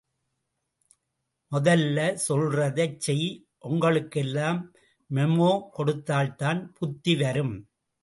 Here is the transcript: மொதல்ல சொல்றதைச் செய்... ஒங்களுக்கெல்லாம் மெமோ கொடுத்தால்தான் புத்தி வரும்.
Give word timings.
மொதல்ல 1.51 1.97
சொல்றதைச் 2.27 2.97
செய்... 2.99 3.29
ஒங்களுக்கெல்லாம் 3.59 4.59
மெமோ 5.09 5.51
கொடுத்தால்தான் 5.71 6.61
புத்தி 6.73 7.15
வரும். 7.15 7.55